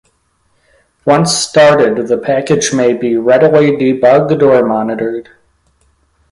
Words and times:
Once 1.05 1.31
started, 1.31 2.07
the 2.07 2.17
package 2.17 2.73
may 2.73 2.91
be 2.91 3.15
readily 3.17 3.73
debugged 3.73 4.41
or 4.41 4.65
monitored. 4.65 5.29